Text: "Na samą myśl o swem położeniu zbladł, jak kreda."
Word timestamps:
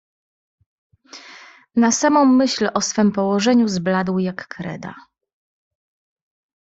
"Na 1.75 1.91
samą 1.91 2.25
myśl 2.25 2.69
o 2.73 2.81
swem 2.81 3.11
położeniu 3.11 3.67
zbladł, 3.67 4.19
jak 4.19 4.47
kreda." 4.47 4.95